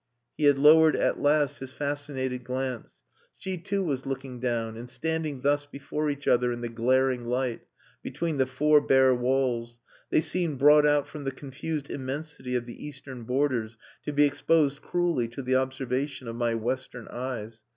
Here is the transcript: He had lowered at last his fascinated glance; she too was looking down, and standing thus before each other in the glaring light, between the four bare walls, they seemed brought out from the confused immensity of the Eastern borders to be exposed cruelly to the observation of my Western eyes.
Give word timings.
He 0.35 0.45
had 0.45 0.57
lowered 0.57 0.95
at 0.95 1.21
last 1.21 1.59
his 1.59 1.71
fascinated 1.71 2.43
glance; 2.43 3.03
she 3.37 3.59
too 3.59 3.83
was 3.83 4.07
looking 4.07 4.39
down, 4.39 4.75
and 4.75 4.89
standing 4.89 5.41
thus 5.41 5.67
before 5.67 6.09
each 6.09 6.27
other 6.27 6.51
in 6.51 6.61
the 6.61 6.69
glaring 6.69 7.27
light, 7.27 7.61
between 8.01 8.37
the 8.37 8.47
four 8.47 8.81
bare 8.81 9.13
walls, 9.13 9.79
they 10.09 10.21
seemed 10.21 10.57
brought 10.57 10.87
out 10.87 11.07
from 11.07 11.23
the 11.23 11.29
confused 11.29 11.87
immensity 11.91 12.55
of 12.55 12.65
the 12.65 12.83
Eastern 12.83 13.25
borders 13.25 13.77
to 14.03 14.11
be 14.11 14.23
exposed 14.23 14.81
cruelly 14.81 15.27
to 15.27 15.43
the 15.43 15.55
observation 15.55 16.27
of 16.27 16.35
my 16.35 16.55
Western 16.55 17.07
eyes. 17.09 17.61